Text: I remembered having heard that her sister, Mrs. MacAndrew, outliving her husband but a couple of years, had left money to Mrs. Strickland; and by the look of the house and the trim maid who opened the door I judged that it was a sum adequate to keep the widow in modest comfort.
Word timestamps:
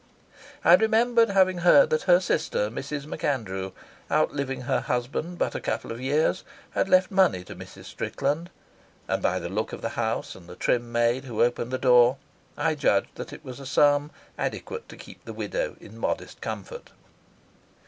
I 0.65 0.73
remembered 0.73 1.29
having 1.29 1.59
heard 1.59 1.91
that 1.91 2.01
her 2.09 2.19
sister, 2.19 2.71
Mrs. 2.71 3.05
MacAndrew, 3.05 3.71
outliving 4.11 4.61
her 4.61 4.79
husband 4.79 5.37
but 5.37 5.53
a 5.53 5.59
couple 5.61 5.91
of 5.91 6.01
years, 6.01 6.43
had 6.71 6.89
left 6.89 7.11
money 7.11 7.43
to 7.43 7.55
Mrs. 7.55 7.85
Strickland; 7.85 8.49
and 9.07 9.21
by 9.21 9.37
the 9.37 9.47
look 9.47 9.73
of 9.73 9.83
the 9.83 9.89
house 9.89 10.33
and 10.33 10.49
the 10.49 10.55
trim 10.55 10.91
maid 10.91 11.25
who 11.25 11.43
opened 11.43 11.69
the 11.69 11.77
door 11.77 12.17
I 12.57 12.73
judged 12.73 13.13
that 13.13 13.31
it 13.31 13.45
was 13.45 13.59
a 13.59 13.65
sum 13.67 14.09
adequate 14.39 14.89
to 14.89 14.97
keep 14.97 15.23
the 15.23 15.33
widow 15.33 15.75
in 15.79 15.99
modest 15.99 16.41
comfort. 16.41 16.89